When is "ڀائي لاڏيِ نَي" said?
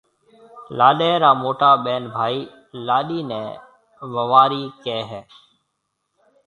2.15-3.41